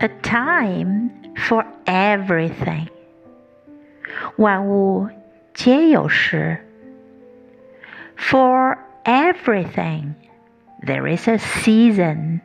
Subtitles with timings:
[0.00, 2.88] a time for everything.
[4.36, 5.08] 万物
[5.54, 6.58] 皆有时。
[8.16, 10.14] For everything,
[10.84, 12.40] there is a season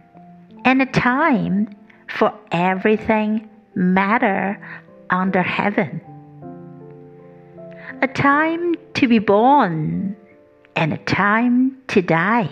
[0.63, 1.67] and a time
[2.07, 4.57] for everything matter
[5.09, 6.01] under heaven.
[8.01, 10.15] A time to be born
[10.75, 12.49] and a time to die.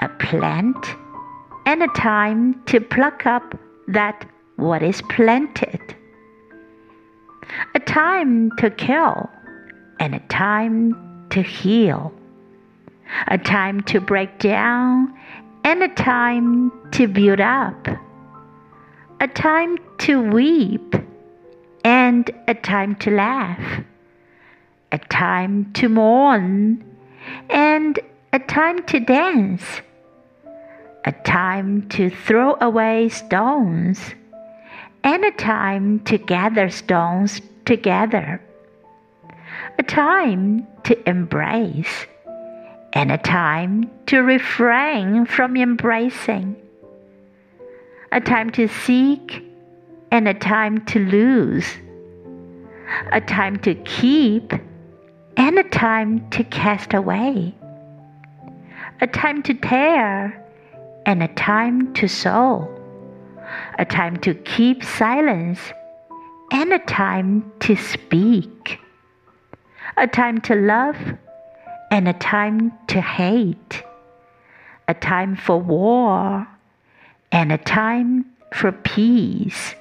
[0.00, 0.94] A plant
[1.66, 3.54] and a time to pluck up
[3.87, 5.95] that what is planted.
[7.75, 9.29] A time to kill
[9.99, 12.13] and a time to heal.
[13.27, 15.13] A time to break down
[15.63, 17.87] and a time to build up.
[19.19, 20.95] A time to weep
[21.83, 23.83] and a time to laugh.
[24.91, 26.83] A time to mourn
[27.49, 27.99] and
[28.31, 29.81] a time to dance
[31.05, 33.99] a time to throw away stones,
[35.03, 38.41] and a time to gather stones together,
[39.77, 42.05] a time to embrace,
[42.93, 46.55] and a time to refrain from embracing,
[48.11, 49.43] a time to seek,
[50.11, 51.67] and a time to lose,
[53.11, 54.53] a time to keep,
[55.35, 57.53] and a time to cast away,
[59.01, 60.39] a time to tear
[61.05, 62.67] and a time to sew,
[63.77, 65.59] a time to keep silence,
[66.51, 68.79] and a time to speak,
[69.97, 70.95] a time to love,
[71.91, 73.83] and a time to hate,
[74.87, 76.47] a time for war,
[77.31, 79.75] and a time for peace.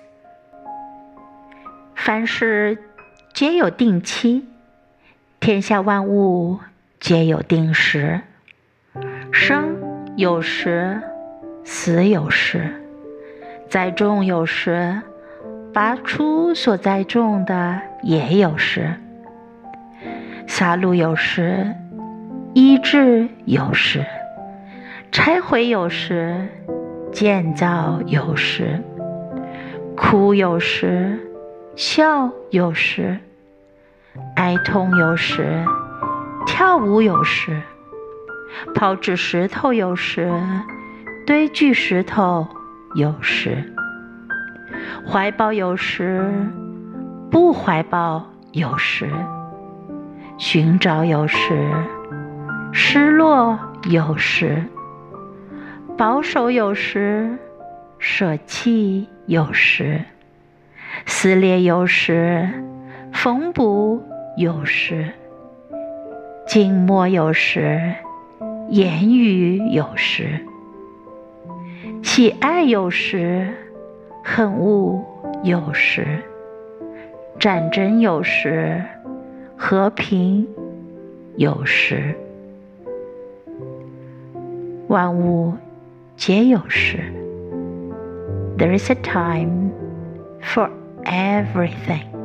[1.94, 2.78] 凡事
[3.32, 4.48] 皆有定期，
[5.38, 6.58] 天下万物
[6.98, 8.20] 皆有定时，
[9.30, 11.11] 生有时。
[11.64, 12.74] 死有时，
[13.68, 15.00] 栽种有时，
[15.72, 18.82] 拔出所栽种的也有时；
[20.46, 21.74] 杀戮有时，
[22.52, 24.04] 医治有时，
[25.12, 26.48] 拆毁有时，
[27.12, 28.82] 建造有时，
[29.96, 31.16] 哭有时，
[31.76, 33.16] 笑有时，
[34.34, 35.64] 哀痛有时，
[36.44, 37.62] 跳舞有时，
[38.74, 40.28] 抛掷石头有时。
[41.24, 42.46] 堆聚石头
[42.96, 43.62] 有时，
[45.06, 46.28] 怀抱有时，
[47.30, 49.08] 不怀抱有时，
[50.36, 51.70] 寻找有时，
[52.72, 53.56] 失落
[53.88, 54.64] 有时，
[55.96, 57.38] 保守有时，
[58.00, 60.00] 舍弃有时，
[61.06, 62.48] 撕裂有时，
[63.12, 64.02] 缝补
[64.36, 65.08] 有时，
[66.48, 67.94] 静默有时，
[68.70, 70.44] 言语有时。
[72.02, 73.48] 喜爱有时，
[74.22, 75.02] 恨恶
[75.42, 76.02] 有时；
[77.38, 78.82] 战争有时，
[79.56, 80.46] 和平
[81.36, 82.14] 有时。
[84.88, 85.54] 万物
[86.16, 86.98] 皆有时。
[88.58, 89.70] There is a time
[90.40, 90.68] for
[91.04, 92.21] everything.